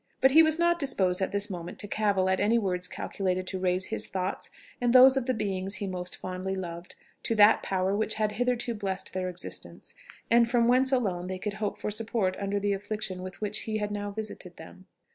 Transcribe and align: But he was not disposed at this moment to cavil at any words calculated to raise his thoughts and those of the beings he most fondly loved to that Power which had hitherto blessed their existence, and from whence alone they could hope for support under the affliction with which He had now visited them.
But 0.19 0.31
he 0.31 0.41
was 0.41 0.57
not 0.57 0.79
disposed 0.79 1.21
at 1.21 1.31
this 1.31 1.51
moment 1.51 1.77
to 1.77 1.87
cavil 1.87 2.27
at 2.27 2.39
any 2.39 2.57
words 2.57 2.87
calculated 2.87 3.45
to 3.45 3.59
raise 3.59 3.85
his 3.85 4.07
thoughts 4.07 4.49
and 4.81 4.93
those 4.93 5.15
of 5.15 5.27
the 5.27 5.33
beings 5.35 5.75
he 5.75 5.85
most 5.85 6.17
fondly 6.17 6.55
loved 6.55 6.95
to 7.21 7.35
that 7.35 7.61
Power 7.61 7.95
which 7.95 8.15
had 8.15 8.31
hitherto 8.31 8.73
blessed 8.73 9.13
their 9.13 9.29
existence, 9.29 9.93
and 10.31 10.49
from 10.49 10.67
whence 10.67 10.91
alone 10.91 11.27
they 11.27 11.37
could 11.37 11.53
hope 11.61 11.77
for 11.77 11.91
support 11.91 12.35
under 12.39 12.59
the 12.59 12.73
affliction 12.73 13.21
with 13.21 13.41
which 13.41 13.59
He 13.59 13.77
had 13.77 13.91
now 13.91 14.09
visited 14.09 14.57
them. 14.57 14.87